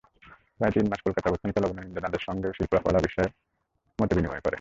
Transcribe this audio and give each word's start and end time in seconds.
প্রায় 0.57 0.73
তিন 0.75 0.85
মাস 0.91 0.99
কলকাতায় 1.05 1.31
অবস্থানকালে 1.31 1.67
অবনীন্দ্রনাথদের 1.67 2.25
সঙ্গে 2.27 2.47
শিল্পকলা 2.57 2.99
বিষয়ে 3.07 3.29
মতবিনিময় 3.99 4.33
করেন। 4.35 4.49